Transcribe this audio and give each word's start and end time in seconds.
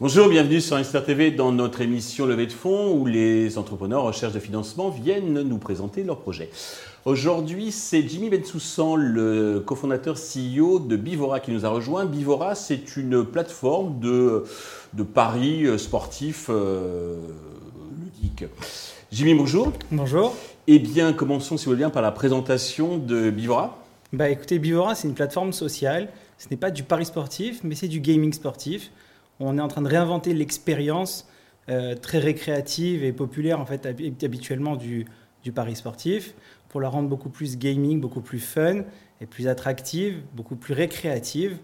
Bonjour, 0.00 0.28
bienvenue 0.28 0.60
sur 0.60 0.76
Insta 0.76 1.00
TV 1.00 1.30
dans 1.30 1.52
notre 1.52 1.80
émission 1.80 2.26
Levée 2.26 2.46
de 2.46 2.52
fonds 2.52 2.92
où 2.92 3.06
les 3.06 3.56
entrepreneurs 3.58 4.02
en 4.02 4.06
recherche 4.06 4.32
de 4.32 4.40
financement 4.40 4.88
viennent 4.88 5.42
nous 5.42 5.58
présenter 5.58 6.02
leurs 6.02 6.18
projets. 6.18 6.50
Aujourd'hui, 7.04 7.70
c'est 7.70 8.02
Jimmy 8.08 8.30
Bensoussan, 8.30 8.96
le 8.96 9.60
cofondateur 9.60 10.16
CEO 10.16 10.78
de 10.78 10.96
Bivora 10.96 11.40
qui 11.40 11.52
nous 11.52 11.66
a 11.66 11.68
rejoint. 11.68 12.04
Bivora, 12.04 12.54
c'est 12.54 12.96
une 12.96 13.24
plateforme 13.24 14.00
de, 14.00 14.44
paris 15.14 15.66
sportifs 15.78 16.46
euh, 16.48 17.16
ludiques. 18.02 18.46
Jimmy, 19.12 19.34
bonjour. 19.34 19.72
Bonjour. 19.92 20.34
Eh 20.66 20.80
bien, 20.80 21.12
commençons, 21.12 21.56
si 21.56 21.66
vous 21.66 21.72
voulez 21.72 21.82
bien, 21.84 21.90
par 21.90 22.02
la 22.02 22.10
présentation 22.12 22.98
de 22.98 23.30
Bivora. 23.30 23.78
Bah 24.12 24.28
écoutez, 24.28 24.58
Bivora, 24.58 24.94
c'est 24.94 25.06
une 25.06 25.14
plateforme 25.14 25.52
sociale. 25.52 26.08
Ce 26.38 26.48
n'est 26.50 26.56
pas 26.56 26.70
du 26.70 26.82
pari 26.82 27.04
sportif, 27.04 27.60
mais 27.62 27.74
c'est 27.74 27.88
du 27.88 28.00
gaming 28.00 28.32
sportif 28.32 28.90
on 29.40 29.58
est 29.58 29.60
en 29.60 29.68
train 29.68 29.82
de 29.82 29.88
réinventer 29.88 30.34
l'expérience 30.34 31.28
euh, 31.68 31.94
très 31.94 32.18
récréative 32.18 33.04
et 33.04 33.12
populaire 33.12 33.60
en 33.60 33.66
fait 33.66 33.86
habituellement 34.22 34.76
du, 34.76 35.06
du 35.42 35.52
pari 35.52 35.76
sportif 35.76 36.34
pour 36.68 36.80
la 36.80 36.88
rendre 36.88 37.08
beaucoup 37.08 37.28
plus 37.28 37.58
gaming, 37.58 38.00
beaucoup 38.00 38.20
plus 38.20 38.40
fun 38.40 38.82
et 39.20 39.26
plus 39.26 39.46
attractive, 39.48 40.22
beaucoup 40.34 40.56
plus 40.56 40.74
récréative. 40.74 41.58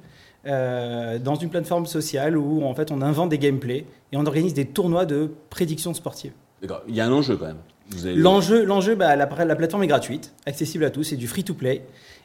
Euh, 0.47 1.19
dans 1.19 1.35
une 1.35 1.51
plateforme 1.51 1.87
sociale 1.87 2.37
où 2.37 2.65
en 2.65 2.75
fait 2.75 2.93
on 2.93 3.03
invente 3.03 3.31
des 3.31 3.39
gameplays 3.39 3.87
et 4.13 4.17
on 4.17 4.25
organise 4.25 4.55
des 4.55 4.67
tournois 4.67 5.05
de 5.05 5.33
prédictions 5.51 5.95
sportives. 5.95 6.33
D'accord, 6.61 6.83
il 6.89 6.95
y 6.95 7.01
a 7.01 7.07
un 7.07 7.13
enjeu 7.13 7.37
quand 7.37 7.47
même. 7.47 7.57
L'enjeu, 8.05 8.65
l'enjeu 8.65 8.95
bah, 8.95 9.17
la, 9.17 9.27
la, 9.27 9.57
plateforme 9.57 9.83
est 9.83 9.87
gratuite, 9.87 10.33
accessible 10.45 10.85
à 10.85 10.91
tous, 10.91 11.05
c'est 11.05 11.17
du 11.17 11.27
free-to-play. 11.27 11.83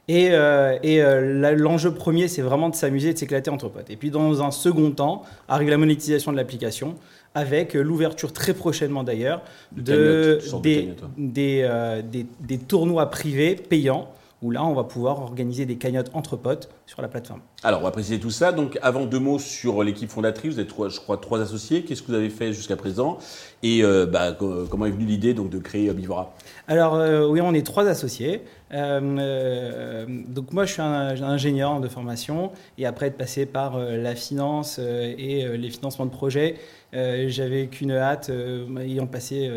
Et, 0.09 0.29
euh, 0.31 0.77
euh, 0.83 1.55
l'enjeu 1.55 1.93
premier, 1.93 2.27
c'est 2.27 2.41
vraiment 2.41 2.69
de 2.69 2.75
s'amuser 2.75 3.09
et 3.09 3.13
de 3.13 3.17
s'éclater 3.17 3.49
entre 3.49 3.69
potes. 3.69 3.89
Et 3.89 3.95
puis 3.95 4.09
dans 4.09 4.43
un 4.43 4.51
second 4.51 4.91
temps, 4.91 5.23
arrive 5.47 5.69
la 5.69 5.77
monétisation 5.77 6.31
de 6.33 6.37
l'application, 6.37 6.95
avec 7.35 7.73
l'ouverture 7.73 8.33
très 8.33 8.53
prochainement 8.53 9.03
d'ailleurs 9.03 9.41
de, 9.71 10.39
des, 10.61 11.61
euh, 11.63 12.01
des, 12.01 12.25
des, 12.41 12.57
tournois 12.57 13.09
privés 13.09 13.55
payants 13.55 14.11
où 14.43 14.51
là, 14.51 14.63
on 14.63 14.73
va 14.73 14.83
pouvoir 14.83 15.21
organiser 15.21 15.65
des 15.65 15.77
cagnottes 15.77 16.11
entre 16.13 16.35
potes 16.35 16.69
sur 16.85 17.01
la 17.01 17.07
plateforme. 17.07 17.39
Alors, 17.63 17.79
on 17.79 17.83
va 17.83 17.91
préciser 17.91 18.19
tout 18.19 18.29
ça. 18.29 18.51
Donc, 18.51 18.77
avant 18.81 19.05
deux 19.05 19.19
mots 19.19 19.39
sur 19.39 19.83
l'équipe 19.83 20.09
fondatrice, 20.09 20.55
vous 20.55 20.59
êtes, 20.59 20.67
trois, 20.67 20.89
je 20.89 20.99
crois, 20.99 21.17
trois 21.17 21.41
associés. 21.41 21.83
Qu'est-ce 21.83 22.01
que 22.01 22.07
vous 22.07 22.13
avez 22.13 22.29
fait 22.29 22.51
jusqu'à 22.51 22.75
présent? 22.75 23.17
Et 23.63 23.83
euh, 23.83 24.05
bah, 24.05 24.33
comment 24.33 24.85
est 24.85 24.91
venue 24.91 25.05
l'idée 25.05 25.33
donc, 25.33 25.49
de 25.49 25.59
créer 25.59 25.91
Bivora? 25.93 26.33
Alors, 26.67 26.95
euh, 26.95 27.25
oui, 27.25 27.39
on 27.39 27.53
est 27.53 27.65
trois 27.65 27.87
associés. 27.87 28.43
Euh, 28.73 30.05
donc, 30.27 30.51
moi, 30.51 30.65
je 30.65 30.73
suis 30.73 30.81
un, 30.81 31.23
ingénieur 31.23 31.79
de 31.79 31.87
formation. 31.87 32.51
Et 32.77 32.85
après 32.85 33.07
être 33.07 33.17
passé 33.17 33.45
par 33.45 33.79
la 33.79 34.13
finance 34.13 34.77
et 34.77 35.47
les 35.57 35.69
financements 35.69 36.05
de 36.05 36.11
projets, 36.11 36.55
j'avais 36.91 37.67
qu'une 37.67 37.91
hâte, 37.91 38.29
ayant 38.77 39.07
passé 39.07 39.49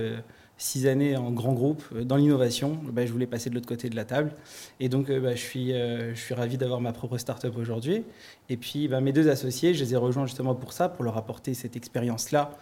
six 0.59 0.87
années 0.87 1.17
en 1.17 1.31
grand 1.31 1.53
groupe 1.53 1.83
euh, 1.95 2.05
dans 2.05 2.17
l'innovation, 2.17 2.79
bah, 2.91 3.05
je 3.05 3.13
voulais 3.13 3.27
passer 3.27 3.51
de 3.51 3.55
l'autre 3.55 3.67
côté 3.67 3.89
de 3.91 3.97
la 3.97 4.05
table. 4.05 4.33
Et 4.81 4.89
donc, 4.89 5.11
euh, 5.11 5.21
bah, 5.21 5.35
je, 5.35 5.41
suis, 5.41 5.73
euh, 5.73 6.15
je 6.15 6.21
suis 6.21 6.35
ravi 6.35 6.57
d'avoir 6.57 6.81
ma 6.81 6.93
propre 6.93 7.19
start-up 7.19 7.55
aujourd'hui. 7.59 8.05
Et 8.49 8.57
puis, 8.57 8.89
bah, 8.89 9.01
mes 9.01 9.13
deux 9.13 9.29
associés, 9.29 9.75
je 9.75 9.85
les 9.85 9.95
ai 9.95 9.97
rejoints 9.97 10.27
justement 10.27 10.55
pour 10.55 10.73
ça, 10.73 10.89
pour 10.89 11.05
leur 11.05 11.17
apporter 11.17 11.55
cette 11.55 11.77
expérience-là. 11.77 12.53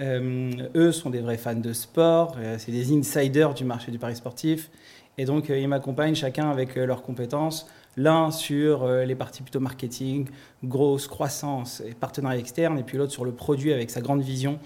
eux 0.00 0.92
sont 0.92 1.10
des 1.10 1.20
vrais 1.20 1.38
fans 1.38 1.54
de 1.54 1.72
sport, 1.72 2.36
c'est 2.58 2.70
des 2.70 2.96
insiders 2.96 3.52
du 3.54 3.64
marché 3.64 3.90
du 3.90 3.98
pari 3.98 4.14
sportif. 4.14 4.70
Et 5.16 5.24
donc, 5.24 5.48
ils 5.48 5.66
m'accompagnent 5.66 6.14
chacun 6.14 6.50
avec 6.50 6.76
leurs 6.76 7.02
compétences. 7.02 7.66
L'un 7.96 8.30
sur 8.30 8.86
les 8.88 9.16
parties 9.16 9.42
plutôt 9.42 9.58
marketing, 9.58 10.28
grosse 10.62 11.08
croissance 11.08 11.82
et 11.84 11.94
partenariat 11.94 12.38
externe, 12.38 12.78
et 12.78 12.84
puis 12.84 12.96
l'autre 12.96 13.12
sur 13.12 13.24
le 13.24 13.32
produit 13.32 13.72
avec 13.72 13.90
sa 13.90 14.00
grande 14.00 14.22
vision 14.22 14.60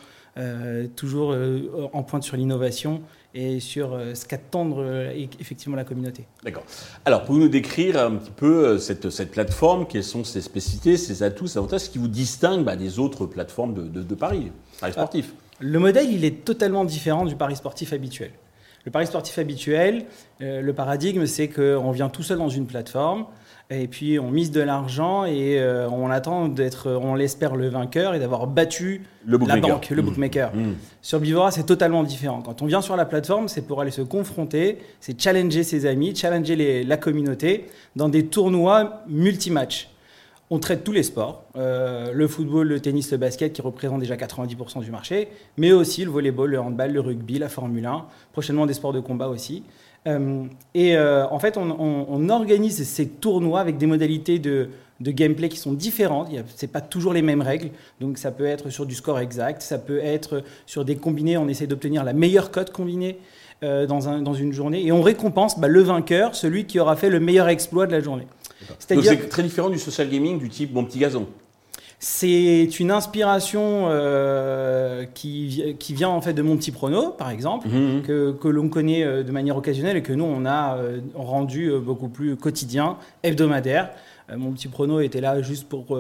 toujours 0.96 1.32
euh, 1.32 1.88
en 1.92 2.02
pointe 2.02 2.22
sur 2.22 2.36
l'innovation 2.36 3.02
et 3.34 3.60
sur 3.60 3.92
euh, 3.92 4.14
ce 4.14 4.24
qu'attendre 4.24 5.10
effectivement 5.40 5.76
la 5.76 5.84
communauté. 5.84 6.24
D'accord. 6.42 6.64
Alors, 7.04 7.24
pouvez-vous 7.24 7.44
nous 7.44 7.50
décrire 7.50 7.98
un 7.98 8.16
petit 8.16 8.30
peu 8.30 8.78
cette, 8.78 9.10
cette, 9.10 9.30
plateforme? 9.30 9.86
Quelles 9.86 10.04
sont 10.04 10.24
ses 10.24 10.40
spécificités, 10.40 10.96
ses 10.96 11.22
atouts, 11.22 11.46
ses 11.46 11.58
avantages, 11.58 11.82
ce 11.82 11.90
qui 11.90 11.98
vous 11.98 12.08
distingue 12.08 12.64
bah, 12.64 12.76
des 12.76 12.98
autres 12.98 13.26
plateformes 13.26 13.74
de, 13.74 14.02
de, 14.02 14.14
paris, 14.14 14.52
paris 14.80 14.92
sportif? 14.92 15.34
Le 15.60 15.78
modèle, 15.78 16.10
il 16.10 16.24
est 16.24 16.44
totalement 16.44 16.84
différent 16.84 17.24
du 17.24 17.36
pari 17.36 17.56
sportif 17.56 17.92
habituel. 17.92 18.30
Le 18.84 18.90
pari 18.90 19.06
sportif 19.06 19.38
habituel, 19.38 20.06
le 20.40 20.72
paradigme, 20.72 21.24
c'est 21.26 21.48
qu'on 21.48 21.92
vient 21.92 22.08
tout 22.08 22.24
seul 22.24 22.38
dans 22.38 22.48
une 22.48 22.66
plateforme, 22.66 23.26
et 23.72 23.88
puis 23.88 24.18
on 24.18 24.30
mise 24.30 24.50
de 24.50 24.60
l'argent 24.60 25.24
et 25.24 25.58
euh, 25.58 25.88
on 25.88 26.10
attend 26.10 26.48
d'être, 26.48 26.90
on 26.90 27.14
l'espère, 27.14 27.56
le 27.56 27.68
vainqueur 27.68 28.14
et 28.14 28.18
d'avoir 28.18 28.46
battu 28.46 29.02
la 29.26 29.56
banque, 29.56 29.90
le 29.90 30.02
mmh. 30.02 30.04
bookmaker. 30.04 30.54
Mmh. 30.54 30.72
Sur 31.00 31.20
Bivora, 31.20 31.50
c'est 31.50 31.64
totalement 31.64 32.02
différent. 32.02 32.42
Quand 32.42 32.62
on 32.62 32.66
vient 32.66 32.82
sur 32.82 32.96
la 32.96 33.04
plateforme, 33.04 33.48
c'est 33.48 33.62
pour 33.62 33.80
aller 33.80 33.90
se 33.90 34.02
confronter, 34.02 34.78
c'est 35.00 35.20
challenger 35.20 35.62
ses 35.62 35.86
amis, 35.86 36.14
challenger 36.14 36.84
la 36.84 36.96
communauté 36.96 37.66
dans 37.96 38.08
des 38.08 38.26
tournois 38.26 39.02
multi-match. 39.08 39.88
On 40.54 40.58
traite 40.58 40.84
tous 40.84 40.92
les 40.92 41.02
sports, 41.02 41.44
euh, 41.56 42.12
le 42.12 42.28
football, 42.28 42.68
le 42.68 42.78
tennis, 42.78 43.10
le 43.10 43.16
basket 43.16 43.54
qui 43.54 43.62
représentent 43.62 44.00
déjà 44.00 44.16
90% 44.16 44.82
du 44.82 44.90
marché, 44.90 45.28
mais 45.56 45.72
aussi 45.72 46.04
le 46.04 46.10
volleyball, 46.10 46.50
le 46.50 46.60
handball, 46.60 46.92
le 46.92 47.00
rugby, 47.00 47.38
la 47.38 47.48
Formule 47.48 47.86
1, 47.86 48.04
prochainement 48.32 48.66
des 48.66 48.74
sports 48.74 48.92
de 48.92 49.00
combat 49.00 49.28
aussi. 49.28 49.62
Euh, 50.06 50.44
et 50.74 50.96
euh, 50.96 51.26
en 51.28 51.38
fait, 51.38 51.56
on, 51.56 52.28
organise 52.28 52.86
ces 52.86 53.08
tournois 53.08 53.60
avec 53.60 53.78
des 53.78 53.86
modalités 53.86 54.38
de, 54.38 54.68
gameplay 55.00 55.48
qui 55.48 55.58
sont 55.58 55.72
différentes. 55.72 56.28
Ce 56.56 56.66
pas 56.66 56.80
toujours 56.80 57.12
les 57.12 57.22
mêmes 57.22 57.42
règles. 57.42 57.70
Donc 58.00 58.18
ça 58.18 58.30
peut 58.30 58.46
être 58.46 58.70
sur 58.70 58.86
du 58.86 58.94
score 58.94 59.18
exact, 59.18 59.62
ça 59.62 59.78
peut 59.78 59.98
être 59.98 60.42
sur 60.66 60.84
des 60.84 60.96
combinés. 60.96 61.36
On 61.36 61.48
essaie 61.48 61.66
d'obtenir 61.66 62.04
la 62.04 62.12
meilleure 62.12 62.50
cote 62.50 62.70
combinée 62.70 63.18
euh, 63.62 63.86
dans, 63.86 64.20
dans, 64.20 64.34
une 64.34 64.52
journée. 64.52 64.84
Et 64.84 64.92
on 64.92 65.02
récompense 65.02 65.58
bah, 65.58 65.68
le 65.68 65.80
vainqueur, 65.80 66.34
celui 66.34 66.66
qui 66.66 66.80
aura 66.80 66.96
fait 66.96 67.10
le 67.10 67.20
meilleur 67.20 67.48
exploit 67.48 67.86
de 67.86 67.92
la 67.92 68.00
journée. 68.00 68.26
Donc 68.90 69.04
c'est 69.04 69.28
très 69.28 69.42
différent 69.42 69.70
du 69.70 69.78
social 69.78 70.08
gaming 70.08 70.38
du 70.38 70.48
type 70.48 70.72
Mon 70.72 70.84
Petit 70.84 70.98
Gazon. 70.98 71.26
C'est 72.04 72.80
une 72.80 72.90
inspiration 72.90 73.84
euh, 73.86 75.04
qui, 75.14 75.76
qui, 75.78 75.94
vient 75.94 76.08
en 76.08 76.20
fait 76.20 76.32
de 76.32 76.42
mon 76.42 76.56
petit 76.56 76.72
prono, 76.72 77.10
par 77.10 77.30
exemple, 77.30 77.68
mhm, 77.68 77.94
mhm. 77.94 78.02
que, 78.02 78.32
que 78.32 78.48
l'on 78.48 78.68
connaît 78.68 79.04
euh, 79.04 79.22
de 79.22 79.30
manière 79.30 79.56
occasionnelle 79.56 79.96
et 79.96 80.02
que 80.02 80.12
nous, 80.12 80.24
on 80.24 80.44
a 80.44 80.78
euh, 80.78 80.98
rendu 81.14 81.70
beaucoup 81.78 82.08
plus 82.08 82.34
quotidien, 82.34 82.96
hebdomadaire. 83.22 83.90
mon 84.36 84.50
petit 84.50 84.66
prono 84.66 84.98
était 84.98 85.20
là 85.20 85.42
juste 85.42 85.68
pour, 85.68 85.96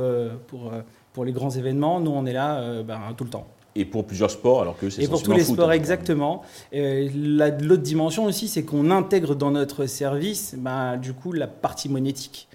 pour, 0.48 0.72
pour 1.12 1.24
les 1.24 1.30
grands 1.30 1.50
événements. 1.50 2.00
Nous, 2.00 2.10
on 2.10 2.26
est 2.26 2.32
là 2.32 2.82
ben, 2.82 2.98
tout 3.16 3.22
le 3.22 3.30
temps. 3.30 3.46
Et 3.76 3.84
pour 3.84 4.04
plusieurs 4.04 4.32
sports, 4.32 4.62
alors 4.62 4.76
que 4.76 4.90
c'est 4.90 5.04
Et 5.04 5.08
pour 5.08 5.22
tous 5.22 5.30
les 5.30 5.44
sports, 5.44 5.70
hein. 5.70 5.74
exactement. 5.74 6.42
L'autre 6.72 7.82
dimension 7.82 8.24
aussi, 8.24 8.48
c'est 8.48 8.64
qu'on 8.64 8.90
intègre 8.90 9.36
dans 9.36 9.52
notre 9.52 9.86
service, 9.86 10.56
ben, 10.58 10.96
du 10.96 11.12
coup, 11.12 11.30
la 11.30 11.46
partie 11.46 11.88
monétique. 11.88 12.48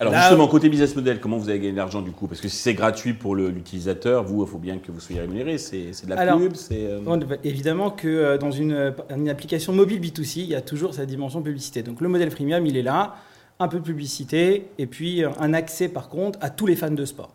Alors 0.00 0.14
justement, 0.14 0.48
côté 0.48 0.70
business 0.70 0.96
model, 0.96 1.20
comment 1.20 1.36
vous 1.36 1.50
avez 1.50 1.58
gagné 1.58 1.72
de 1.72 1.76
l'argent 1.76 2.00
du 2.00 2.10
coup? 2.10 2.26
Parce 2.26 2.40
que 2.40 2.48
si 2.48 2.56
c'est 2.56 2.72
gratuit 2.72 3.12
pour 3.12 3.36
l'utilisateur, 3.36 4.24
vous, 4.24 4.42
il 4.42 4.48
faut 4.48 4.58
bien 4.58 4.78
que 4.78 4.90
vous 4.90 4.98
soyez 4.98 5.20
rémunéré. 5.20 5.58
C'est 5.58 5.90
de 6.06 6.10
la 6.10 6.36
pub 6.36 6.54
euh, 6.72 7.36
Évidemment 7.44 7.90
que 7.90 8.08
euh, 8.08 8.38
dans 8.38 8.50
une, 8.50 8.94
une, 9.14 9.28
application 9.28 9.74
mobile 9.74 10.00
B2C, 10.00 10.38
il 10.38 10.46
y 10.46 10.54
a 10.54 10.62
toujours 10.62 10.94
sa 10.94 11.04
dimension 11.04 11.42
publicité. 11.42 11.82
Donc 11.82 12.00
le 12.00 12.08
modèle 12.08 12.30
freemium, 12.30 12.64
il 12.64 12.78
est 12.78 12.82
là, 12.82 13.16
un 13.58 13.68
peu 13.68 13.78
de 13.78 13.84
publicité, 13.84 14.68
et 14.78 14.86
puis 14.86 15.22
euh, 15.22 15.28
un 15.38 15.52
accès 15.52 15.88
par 15.88 16.08
contre 16.08 16.38
à 16.40 16.48
tous 16.48 16.66
les 16.66 16.76
fans 16.76 16.90
de 16.90 17.04
sport. 17.04 17.34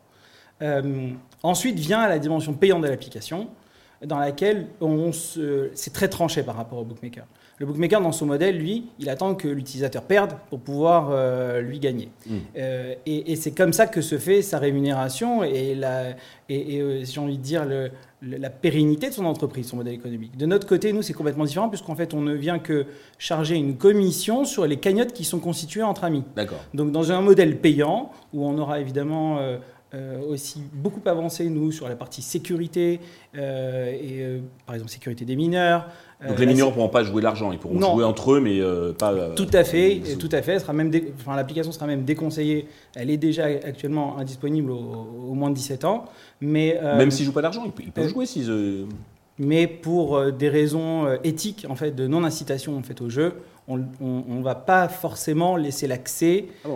ensuite 1.43 1.77
vient 1.77 2.07
la 2.07 2.17
dimension 2.17 2.53
payante 2.53 2.81
de 2.81 2.87
l'application, 2.87 3.47
dans 4.03 4.17
laquelle 4.17 4.67
c'est 5.75 5.93
très 5.93 6.07
tranché 6.07 6.41
par 6.41 6.55
rapport 6.55 6.79
au 6.79 6.83
bookmaker. 6.83 7.25
Le 7.57 7.65
bookmaker, 7.65 8.01
dans 8.01 8.11
son 8.11 8.25
modèle, 8.25 8.57
lui, 8.57 8.87
il 8.99 9.09
attend 9.09 9.33
que 9.33 9.47
l'utilisateur 9.47 10.03
perde 10.03 10.33
pour 10.49 10.59
pouvoir 10.59 11.09
euh, 11.11 11.61
lui 11.61 11.79
gagner. 11.79 12.09
Hmm. 12.27 12.37
Euh, 12.57 12.95
et, 13.05 13.35
c'est 13.37 13.51
comme 13.51 13.71
ça 13.71 13.87
que 13.87 14.01
se 14.01 14.17
fait 14.17 14.41
sa 14.41 14.59
rémunération 14.59 15.41
et, 15.41 15.73
la, 15.73 16.09
et, 16.49 16.81
euh, 16.81 17.05
j'ai 17.05 17.19
envie 17.21 17.37
de 17.37 17.43
dire, 17.43 17.65
la 18.21 18.49
pérennité 18.49 19.07
de 19.07 19.13
son 19.13 19.25
entreprise, 19.25 19.69
son 19.69 19.77
modèle 19.77 19.93
économique. 19.93 20.35
De 20.35 20.45
notre 20.45 20.67
côté, 20.67 20.91
nous, 20.91 21.01
c'est 21.01 21.13
complètement 21.13 21.45
différent 21.45 21.69
puisqu'en 21.69 21.95
fait, 21.95 22.13
on 22.13 22.21
ne 22.21 22.33
vient 22.33 22.59
que 22.59 22.87
charger 23.17 23.55
une 23.55 23.77
commission 23.77 24.43
sur 24.43 24.67
les 24.67 24.77
cagnottes 24.77 25.13
qui 25.13 25.23
sont 25.23 25.39
constituées 25.39 25.83
entre 25.83 26.03
amis. 26.03 26.23
D'accord. 26.35 26.59
Donc, 26.73 26.91
dans 26.91 27.13
un 27.13 27.21
modèle 27.21 27.57
payant, 27.57 28.11
où 28.33 28.45
on 28.45 28.57
aura 28.57 28.81
évidemment... 28.81 29.39
aussi 30.29 30.61
beaucoup 30.73 31.01
avancé, 31.05 31.49
nous, 31.49 31.71
sur 31.71 31.87
la 31.87 31.95
partie 31.95 32.21
sécurité, 32.21 32.99
et 33.35 34.39
par 34.65 34.75
exemple 34.75 34.91
sécurité 34.91 35.25
des 35.25 35.35
mineurs, 35.35 35.87
donc 36.27 36.39
les 36.39 36.45
mineurs 36.45 36.69
ne 36.69 36.73
pourront 36.73 36.89
pas 36.89 37.03
jouer 37.03 37.21
l'argent, 37.21 37.51
ils 37.51 37.59
pourront 37.59 37.79
jouer 37.79 38.03
entre 38.03 38.33
eux, 38.33 38.39
mais 38.39 38.59
euh, 38.59 38.93
pas. 38.93 39.11
Euh, 39.11 39.33
tout 39.35 39.47
à 39.53 39.63
fait, 39.63 40.01
tout 40.19 40.29
à 40.31 40.41
fait. 40.41 40.59
Sera 40.59 40.73
même 40.73 40.91
enfin, 41.19 41.35
l'application 41.35 41.71
sera 41.71 41.87
même 41.87 42.03
déconseillée. 42.03 42.67
Elle 42.95 43.09
est 43.09 43.17
déjà 43.17 43.45
actuellement 43.45 44.17
indisponible 44.17 44.71
au, 44.71 45.33
moins 45.33 45.49
de 45.49 45.55
17 45.55 45.85
ans, 45.85 46.05
mais. 46.41 46.79
Euh, 46.81 46.97
même 46.97 47.11
s'ils 47.11 47.25
jouent 47.25 47.33
pas 47.33 47.41
d'argent, 47.41 47.63
ils, 47.65 47.91
peuvent 47.91 48.09
jouer 48.09 48.25
s'ils. 48.25 48.87
mais 49.37 49.67
pour 49.67 50.31
des 50.31 50.49
raisons 50.49 51.07
éthiques, 51.23 51.65
en 51.69 51.75
fait, 51.75 51.91
de 51.91 52.07
non-incitation 52.07 52.77
en 52.77 52.83
fait, 52.83 53.01
au 53.01 53.09
jeu, 53.09 53.33
on 53.67 53.77
ne 53.77 54.43
va 54.43 54.55
pas 54.55 54.87
forcément 54.87 55.57
laisser 55.57 55.87
l'accès 55.87 56.45
ah 56.63 56.69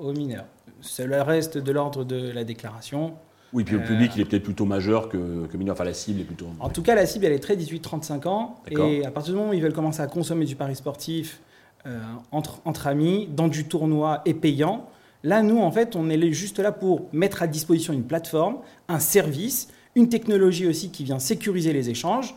aux, 0.00 0.12
mineurs. 0.12 0.46
Cela 0.80 1.24
reste 1.24 1.58
de 1.58 1.72
l'ordre 1.72 2.04
de 2.04 2.30
la 2.30 2.44
déclaration. 2.44 3.14
Oui, 3.52 3.64
puis 3.64 3.74
le 3.76 3.82
public, 3.82 4.12
il 4.14 4.20
est 4.20 4.24
peut-être 4.24 4.44
plutôt 4.44 4.64
majeur 4.64 5.08
que, 5.08 5.46
que 5.46 5.56
mineur. 5.56 5.74
Enfin, 5.74 5.84
la 5.84 5.94
cible 5.94 6.20
est 6.20 6.24
plutôt. 6.24 6.46
En 6.60 6.68
tout 6.68 6.82
cas, 6.82 6.94
la 6.94 7.06
cible, 7.06 7.24
elle 7.24 7.32
est 7.32 7.40
très 7.40 7.56
18-35 7.56 8.28
ans. 8.28 8.56
Et 8.70 9.04
à 9.04 9.10
partir 9.10 9.32
du 9.32 9.38
moment 9.38 9.50
où 9.50 9.54
ils 9.54 9.62
veulent 9.62 9.72
commencer 9.72 10.00
à 10.00 10.06
consommer 10.06 10.44
du 10.44 10.54
pari 10.54 10.76
sportif 10.76 11.40
euh, 11.86 11.98
entre, 12.30 12.60
entre 12.64 12.86
amis, 12.86 13.28
dans 13.34 13.48
du 13.48 13.64
tournoi 13.64 14.22
et 14.24 14.34
payant, 14.34 14.88
là, 15.24 15.42
nous, 15.42 15.58
en 15.58 15.70
fait, 15.72 15.96
on 15.96 16.08
est 16.10 16.32
juste 16.32 16.60
là 16.60 16.70
pour 16.70 17.08
mettre 17.12 17.42
à 17.42 17.48
disposition 17.48 17.92
une 17.92 18.04
plateforme, 18.04 18.58
un 18.88 19.00
service, 19.00 19.68
une 19.96 20.08
technologie 20.08 20.68
aussi 20.68 20.90
qui 20.90 21.02
vient 21.02 21.18
sécuriser 21.18 21.72
les 21.72 21.90
échanges 21.90 22.36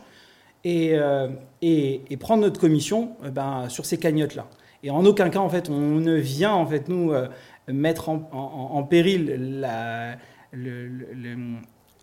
et, 0.64 0.94
euh, 0.94 1.28
et, 1.62 2.16
prendre 2.18 2.42
notre 2.42 2.58
commission 2.58 3.10
euh, 3.22 3.30
ben, 3.30 3.68
sur 3.68 3.86
ces 3.86 3.98
cagnottes-là. 3.98 4.48
Et 4.82 4.90
en 4.90 5.04
aucun 5.06 5.30
cas, 5.30 5.38
en 5.38 5.48
fait, 5.48 5.70
on 5.70 6.00
ne 6.00 6.14
vient, 6.14 6.52
en 6.52 6.66
fait, 6.66 6.88
nous, 6.88 7.12
mettre 7.68 8.08
en, 8.08 8.28
en 8.32 8.82
péril 8.82 9.58
la 9.60 10.16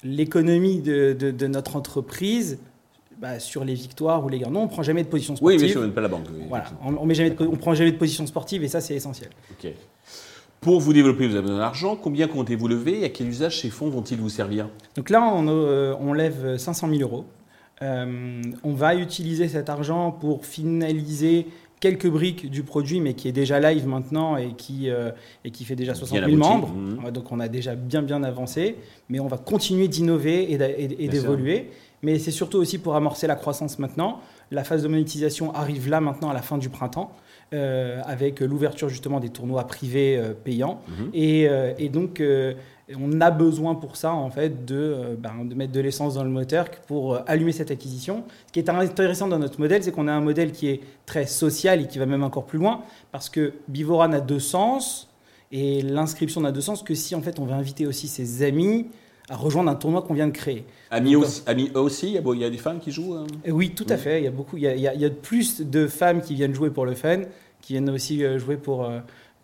l'économie 0.03 0.81
de, 0.81 1.47
notre 1.47 1.75
entreprise 1.75 2.59
bah, 3.19 3.39
sur 3.39 3.63
les 3.63 3.73
victoires 3.73 4.23
ou 4.25 4.29
les 4.29 4.39
gains. 4.39 4.49
Non, 4.49 4.61
on 4.61 4.65
ne 4.65 4.69
prend 4.69 4.83
jamais 4.83 5.03
de 5.03 5.09
position 5.09 5.35
sportive. 5.35 5.59
Oui, 5.59 5.65
mais 5.65 5.71
sûr, 5.71 5.93
pas 5.93 6.01
la 6.01 6.07
banque. 6.07 6.25
voilà, 6.49 6.65
on 6.83 6.91
ne 6.91 7.55
prend 7.55 7.73
jamais 7.75 7.91
de 7.91 7.97
position 7.97 8.25
sportive 8.25 8.63
et 8.63 8.67
ça, 8.67 8.81
c'est 8.81 8.95
essentiel. 8.95 9.29
Ok. 9.51 9.71
Pour 10.59 10.79
vous 10.79 10.93
développer, 10.93 11.27
vous 11.27 11.33
avez 11.33 11.41
besoin 11.41 11.57
d'argent. 11.57 11.95
Combien 11.95 12.27
comptez-vous 12.27 12.67
lever 12.67 13.01
et 13.01 13.05
à 13.05 13.09
quel 13.09 13.27
usage 13.27 13.61
ces 13.61 13.71
fonds 13.71 13.89
vont-ils 13.89 14.19
vous 14.19 14.29
servir? 14.29 14.69
Donc 14.95 15.09
là, 15.09 15.23
on, 15.23 15.47
euh, 15.47 15.95
on, 15.99 16.13
lève 16.13 16.57
500 16.57 16.87
000 16.89 17.01
euros. 17.01 17.25
Euh, 17.81 18.41
on 18.63 18.73
va 18.73 18.93
utiliser 18.93 19.47
cet 19.47 19.69
argent 19.69 20.11
pour 20.11 20.45
finaliser 20.45 21.47
quelques 21.81 22.07
briques 22.07 22.49
du 22.49 22.63
produit, 22.63 23.01
mais 23.01 23.15
qui 23.15 23.27
est 23.27 23.33
déjà 23.33 23.59
live 23.59 23.85
maintenant 23.85 24.37
et 24.37 24.53
qui, 24.53 24.89
euh, 24.89 25.11
et 25.43 25.51
qui 25.51 25.65
fait 25.65 25.75
déjà 25.75 25.93
60 25.93 26.19
000 26.19 26.31
membres. 26.37 26.69
Mmh. 26.69 27.11
Donc 27.11 27.31
on 27.33 27.41
a 27.41 27.49
déjà 27.49 27.75
bien 27.75 28.01
bien 28.01 28.23
avancé, 28.23 28.77
mais 29.09 29.19
on 29.19 29.27
va 29.27 29.37
continuer 29.37 29.89
d'innover 29.89 30.53
et 30.53 31.07
d'évoluer. 31.09 31.71
Mais 32.03 32.17
c'est 32.17 32.31
surtout 32.31 32.57
aussi 32.57 32.77
pour 32.77 32.95
amorcer 32.95 33.27
la 33.27 33.35
croissance 33.35 33.77
maintenant. 33.77 34.21
La 34.49 34.63
phase 34.63 34.81
de 34.81 34.87
monétisation 34.87 35.53
arrive 35.53 35.89
là 35.89 36.01
maintenant 36.01 36.29
à 36.29 36.33
la 36.33 36.41
fin 36.41 36.57
du 36.57 36.69
printemps. 36.69 37.11
Euh, 37.53 37.99
avec 38.05 38.39
l'ouverture 38.39 38.87
justement 38.87 39.19
des 39.19 39.27
tournois 39.27 39.67
privés 39.67 40.15
euh, 40.17 40.33
payants. 40.33 40.81
Mmh. 40.87 40.93
Et, 41.13 41.49
et, 41.79 41.89
donc, 41.89 42.23
on 42.99 43.21
a 43.21 43.31
besoin 43.31 43.75
pour 43.75 43.95
ça, 43.95 44.13
en 44.13 44.29
fait, 44.29 44.65
de, 44.65 44.75
euh, 44.75 45.15
ben, 45.17 45.45
de 45.45 45.55
mettre 45.55 45.71
de 45.71 45.79
l'essence 45.79 46.15
dans 46.15 46.23
le 46.23 46.29
moteur 46.29 46.69
pour 46.87 47.15
euh, 47.15 47.19
allumer 47.27 47.51
cette 47.51 47.71
acquisition. 47.71 48.23
Ce 48.47 48.53
qui 48.53 48.59
est 48.59 48.69
intéressant 48.69 49.27
dans 49.27 49.39
notre 49.39 49.59
modèle, 49.59 49.83
c'est 49.83 49.91
qu'on 49.91 50.07
a 50.07 50.13
un 50.13 50.21
modèle 50.21 50.51
qui 50.51 50.67
est 50.69 50.81
très 51.05 51.25
social 51.25 51.81
et 51.81 51.87
qui 51.87 51.99
va 51.99 52.05
même 52.05 52.23
encore 52.23 52.45
plus 52.45 52.59
loin, 52.59 52.81
parce 53.11 53.29
que 53.29 53.53
Bivora 53.67 54.07
n'a 54.07 54.21
deux 54.21 54.39
sens, 54.39 55.09
et 55.51 55.81
l'inscription 55.81 56.41
n'a 56.41 56.51
deux 56.51 56.61
sens 56.61 56.83
que 56.83 56.95
si, 56.95 57.15
en 57.15 57.21
fait, 57.21 57.39
on 57.39 57.45
veut 57.45 57.53
inviter 57.53 57.85
aussi 57.85 58.07
ses 58.07 58.43
amis 58.43 58.87
à 59.29 59.35
rejoindre 59.35 59.69
un 59.69 59.75
tournoi 59.75 60.01
qu'on 60.01 60.13
vient 60.13 60.27
de 60.27 60.33
créer. 60.33 60.65
Amis 60.89 61.15
aussi, 61.15 61.43
aussi, 61.75 62.19
il 62.19 62.39
y 62.39 62.45
a 62.45 62.49
des 62.49 62.57
femmes 62.57 62.79
qui 62.79 62.91
jouent 62.91 63.13
hein 63.13 63.27
Oui, 63.47 63.71
tout 63.71 63.85
à 63.89 63.97
fait. 63.97 64.19
Il 64.19 64.23
y 64.25 64.27
a 64.27 64.31
beaucoup, 64.31 64.57
il 64.57 64.63
y 64.63 64.67
a, 64.67 64.75
il 64.75 65.01
y 65.01 65.05
a, 65.05 65.09
plus 65.09 65.61
de 65.61 65.87
femmes 65.87 66.21
qui 66.21 66.35
viennent 66.35 66.53
jouer 66.53 66.69
pour 66.69 66.85
le 66.85 66.95
fun, 66.95 67.21
qui 67.61 67.73
viennent 67.73 67.89
aussi 67.89 68.23
euh, 68.23 68.39
jouer 68.39 68.57
pour 68.57 68.89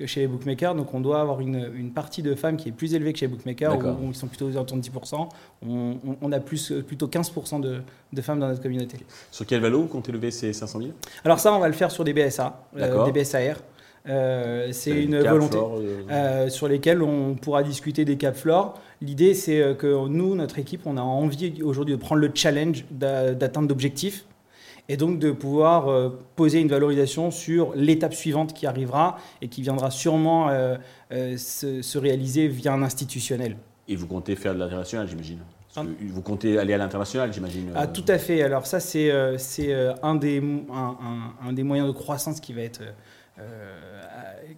chez 0.06 0.22
les 0.22 0.28
bookmakers. 0.28 0.76
Donc 0.76 0.94
on 0.94 1.00
doit 1.00 1.22
avoir 1.22 1.42
une, 1.42 1.72
une, 1.76 1.92
partie 1.92 2.22
de 2.22 2.36
femmes 2.36 2.58
qui 2.58 2.70
est 2.70 2.72
plus 2.72 2.94
élevée 2.94 3.14
que 3.14 3.20
chez 3.20 3.28
les 3.28 3.34
bookmakers, 3.34 3.78
où, 3.78 4.10
ils 4.10 4.16
sont 4.16 4.28
plutôt 4.28 4.48
aux 4.48 4.52
alentours 4.52 4.78
de 4.78 4.82
10%. 4.82 5.30
On, 5.68 5.98
on, 6.22 6.32
a 6.32 6.40
plus, 6.40 6.74
plutôt 6.86 7.08
15% 7.08 7.62
de, 7.62 7.82
de, 8.14 8.22
femmes 8.22 8.40
dans 8.40 8.48
notre 8.48 8.62
communauté. 8.62 8.98
Sur 9.32 9.46
quel 9.46 9.62
valo 9.62 9.82
vous 9.82 9.88
comptez 9.88 10.12
lever 10.12 10.32
ces 10.32 10.54
500 10.54 10.80
000 10.80 10.92
Alors 11.26 11.40
ça, 11.40 11.54
on 11.54 11.60
va 11.60 11.68
le 11.68 11.74
faire 11.74 11.92
sur 11.92 12.04
des 12.04 12.14
BSA, 12.14 12.68
euh, 12.78 13.06
des 13.12 13.12
BSAR. 13.12 13.58
Euh, 14.10 14.70
c'est 14.72 15.04
une 15.04 15.20
volonté 15.20 15.58
euh, 15.58 16.02
euh, 16.10 16.50
sur 16.50 16.68
lesquelles 16.68 17.02
on 17.02 17.36
pourra 17.36 17.64
discuter 17.64 18.06
des 18.06 18.18
cap 18.18 18.36
floor. 18.36 18.80
L'idée, 19.02 19.34
c'est 19.34 19.76
que 19.78 20.08
nous, 20.08 20.36
notre 20.36 20.60
équipe, 20.60 20.82
on 20.86 20.98
a 20.98 21.02
envie 21.02 21.62
aujourd'hui 21.62 21.96
de 21.96 22.00
prendre 22.00 22.22
le 22.22 22.32
challenge 22.34 22.86
d'atteindre 22.90 23.68
d'objectifs 23.68 24.26
et 24.90 24.98
donc 24.98 25.20
de 25.20 25.32
pouvoir 25.32 25.90
euh, 25.90 26.10
poser 26.36 26.60
une 26.60 26.70
valorisation 26.70 27.32
sur 27.32 27.74
l'étape 27.76 28.14
suivante 28.14 28.54
qui 28.54 28.66
arrivera 28.66 29.18
et 29.42 29.48
qui 29.48 29.62
viendra 29.62 29.92
sûrement 29.92 30.50
euh, 30.50 30.78
euh, 31.12 31.38
se, 31.38 31.98
réaliser 31.98 32.48
via 32.48 32.74
un 32.74 32.84
institutionnel. 32.84 33.58
Et 33.88 33.96
vous 33.96 34.08
comptez 34.08 34.36
faire 34.36 34.54
de 34.54 34.60
l'international, 34.60 35.08
j'imagine 35.08 35.40
vous 36.02 36.24
comptez 36.24 36.58
aller 36.58 36.74
à 36.74 36.78
l'international, 36.80 37.32
j'imagine 37.32 37.72
ah, 37.76 37.86
Tout 37.86 38.06
à 38.08 38.18
fait. 38.18 38.42
Alors 38.42 38.66
ça, 38.66 38.80
c'est 38.80 39.12
un, 39.12 40.16
des, 40.16 40.42
un, 40.72 41.54
des 41.54 41.62
moyens 41.62 41.88
de 41.88 41.94
croissance 41.94 42.40
qui 42.40 42.52
va, 42.52 42.62
être, 42.62 42.82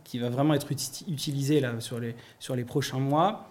qui 0.06 0.18
va 0.18 0.30
vraiment 0.30 0.54
être 0.54 0.72
utilisé 0.72 1.60
là, 1.60 1.74
sur, 1.80 2.00
les, 2.00 2.16
sur 2.40 2.56
les 2.56 2.64
prochains 2.64 3.00
mois. 3.00 3.50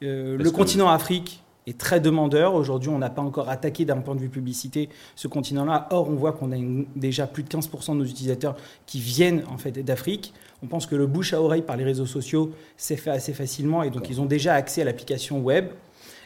le 0.00 0.50
continent 0.52 0.88
Afrique, 0.88 1.41
est 1.66 1.78
très 1.78 2.00
demandeur. 2.00 2.54
Aujourd'hui, 2.54 2.90
on 2.90 2.98
n'a 2.98 3.10
pas 3.10 3.22
encore 3.22 3.48
attaqué 3.48 3.84
d'un 3.84 3.98
point 3.98 4.14
de 4.14 4.20
vue 4.20 4.28
publicité 4.28 4.88
ce 5.16 5.28
continent-là. 5.28 5.88
Or, 5.90 6.08
on 6.08 6.14
voit 6.14 6.32
qu'on 6.32 6.52
a 6.52 6.56
déjà 6.96 7.26
plus 7.26 7.42
de 7.42 7.48
15% 7.48 7.92
de 7.92 7.98
nos 7.98 8.04
utilisateurs 8.04 8.56
qui 8.86 9.00
viennent 9.00 9.44
en 9.48 9.58
fait 9.58 9.72
d'Afrique. 9.84 10.32
On 10.62 10.66
pense 10.66 10.86
que 10.86 10.94
le 10.94 11.06
bouche 11.06 11.32
à 11.32 11.40
oreille 11.40 11.62
par 11.62 11.76
les 11.76 11.84
réseaux 11.84 12.06
sociaux 12.06 12.52
s'est 12.76 12.96
fait 12.96 13.10
assez 13.10 13.32
facilement 13.32 13.82
et 13.82 13.90
donc 13.90 14.08
ils 14.10 14.20
ont 14.20 14.26
déjà 14.26 14.54
accès 14.54 14.82
à 14.82 14.84
l'application 14.84 15.40
web. 15.40 15.66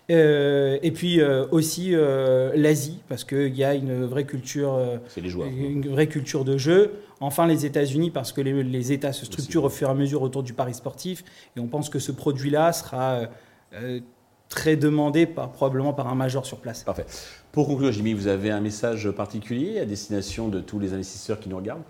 Euh, 0.08 0.78
et 0.82 0.92
puis 0.92 1.20
euh, 1.20 1.46
aussi 1.50 1.90
euh, 1.92 2.52
l'Asie, 2.54 3.00
parce 3.08 3.24
qu'il 3.24 3.56
y 3.56 3.64
a 3.64 3.74
une 3.74 4.04
vraie 4.04 4.24
culture, 4.24 4.78
une 5.16 5.88
vraie 5.88 6.06
culture 6.06 6.44
de 6.44 6.56
jeu. 6.56 6.92
Enfin, 7.20 7.46
les 7.46 7.66
États-Unis, 7.66 8.10
parce 8.10 8.32
que 8.32 8.40
les, 8.40 8.62
les, 8.62 8.92
États 8.92 9.12
se 9.12 9.24
structurent 9.24 9.64
au 9.64 9.68
fur 9.68 9.88
et 9.88 9.90
à 9.90 9.94
mesure 9.94 10.22
autour 10.22 10.42
du 10.42 10.52
pari 10.52 10.74
sportif. 10.74 11.24
Et 11.56 11.60
on 11.60 11.66
pense 11.66 11.88
que 11.88 11.98
ce 11.98 12.12
produit-là 12.12 12.72
sera 12.72 13.22
très 14.56 14.74
demandé 14.74 15.26
par, 15.26 15.52
probablement 15.52 15.92
par 15.92 16.08
un 16.08 16.16
major 16.16 16.44
sur 16.46 16.58
place. 16.58 16.82
Parfait. 16.82 17.06
Pour 17.52 17.68
conclure, 17.68 17.92
Jimmy, 17.92 18.14
vous 18.14 18.26
avez 18.26 18.50
un 18.50 18.60
message 18.60 19.08
particulier 19.10 19.78
à 19.78 19.84
destination 19.84 20.48
de 20.48 20.60
tous 20.60 20.80
les 20.80 20.94
investisseurs 20.94 21.38
qui 21.38 21.48
nous 21.48 21.56
regardent? 21.56 21.84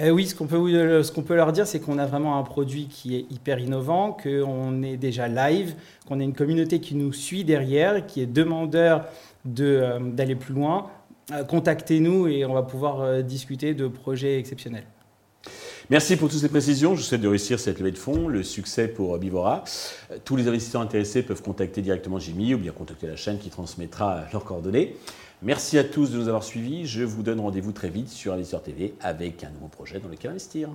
Eh 0.00 0.12
oui, 0.12 0.28
ce 0.28 0.34
qu'on 0.36 0.46
peut, 0.46 1.02
ce 1.02 1.10
qu'on 1.10 1.22
peut 1.22 1.34
leur 1.34 1.52
dire, 1.52 1.66
c'est 1.66 1.80
qu'on 1.80 1.98
a 1.98 2.06
vraiment 2.06 2.38
un 2.38 2.44
produit 2.44 2.86
qui 2.86 3.16
est 3.16 3.26
hyper 3.32 3.58
innovant, 3.58 4.12
qu'on 4.12 4.80
est 4.84 4.96
déjà 4.96 5.26
live, 5.26 5.74
qu'on 6.06 6.20
a 6.20 6.22
une 6.22 6.34
communauté 6.34 6.78
qui 6.78 6.94
nous 6.94 7.12
suit 7.12 7.42
derrière, 7.42 8.06
qui 8.06 8.22
est 8.22 8.26
demandeur 8.26 9.06
de, 9.44 9.64
euh, 9.64 9.98
d'aller 9.98 10.36
plus 10.36 10.54
loin. 10.54 10.86
Euh, 11.32 11.42
contactez-nous 11.42 12.28
et 12.28 12.44
on 12.44 12.54
va 12.54 12.62
pouvoir 12.62 13.00
euh, 13.00 13.22
discuter 13.22 13.74
de 13.74 13.88
projets 13.88 14.38
exceptionnels. 14.38 14.86
Merci 15.90 16.16
pour 16.16 16.28
toutes 16.28 16.40
ces 16.40 16.50
précisions. 16.50 16.94
Je 16.94 17.00
vous 17.00 17.06
souhaite 17.06 17.22
de 17.22 17.28
réussir 17.28 17.58
cette 17.58 17.78
levée 17.78 17.92
de 17.92 17.96
fonds, 17.98 18.28
le 18.28 18.42
succès 18.42 18.88
pour 18.88 19.16
Bivora. 19.16 19.64
Tous 20.26 20.36
les 20.36 20.46
investisseurs 20.46 20.82
intéressés 20.82 21.22
peuvent 21.22 21.40
contacter 21.40 21.80
directement 21.80 22.18
Jimmy 22.18 22.52
ou 22.52 22.58
bien 22.58 22.72
contacter 22.72 23.06
la 23.06 23.16
chaîne 23.16 23.38
qui 23.38 23.48
transmettra 23.48 24.24
leurs 24.34 24.44
coordonnées. 24.44 24.96
Merci 25.40 25.78
à 25.78 25.84
tous 25.84 26.10
de 26.10 26.18
nous 26.18 26.28
avoir 26.28 26.44
suivis. 26.44 26.86
Je 26.86 27.04
vous 27.04 27.22
donne 27.22 27.40
rendez-vous 27.40 27.72
très 27.72 27.88
vite 27.88 28.10
sur 28.10 28.34
Investisseur 28.34 28.62
TV 28.62 28.94
avec 29.00 29.42
un 29.44 29.50
nouveau 29.50 29.68
projet 29.68 29.98
dans 29.98 30.08
lequel 30.08 30.32
investir. 30.32 30.68